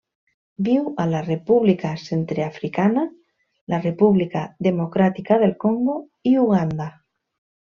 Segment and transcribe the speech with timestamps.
[0.67, 3.03] Viu a la República Centreafricana,
[3.75, 5.99] la República Democràtica del Congo
[6.33, 6.91] i Uganda.